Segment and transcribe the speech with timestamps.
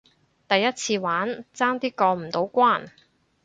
[0.47, 2.89] 第一次玩，爭啲過唔到關